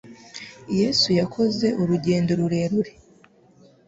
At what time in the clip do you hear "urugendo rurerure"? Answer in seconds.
1.81-2.91